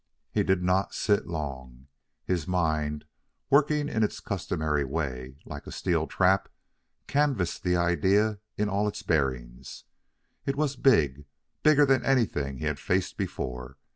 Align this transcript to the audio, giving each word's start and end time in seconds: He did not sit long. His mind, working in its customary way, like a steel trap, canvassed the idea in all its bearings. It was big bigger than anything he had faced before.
He 0.31 0.41
did 0.41 0.63
not 0.63 0.95
sit 0.95 1.27
long. 1.27 1.85
His 2.25 2.47
mind, 2.47 3.05
working 3.51 3.87
in 3.87 4.01
its 4.01 4.19
customary 4.19 4.83
way, 4.83 5.37
like 5.45 5.67
a 5.67 5.71
steel 5.71 6.07
trap, 6.07 6.49
canvassed 7.05 7.61
the 7.61 7.75
idea 7.77 8.39
in 8.57 8.67
all 8.67 8.87
its 8.87 9.03
bearings. 9.03 9.83
It 10.43 10.55
was 10.55 10.75
big 10.75 11.25
bigger 11.61 11.85
than 11.85 12.03
anything 12.03 12.57
he 12.57 12.65
had 12.65 12.79
faced 12.79 13.15
before. 13.15 13.77